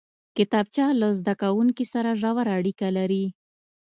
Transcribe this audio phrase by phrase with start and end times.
[0.37, 3.25] کتابچه له زده کوونکي سره ژوره اړیکه لري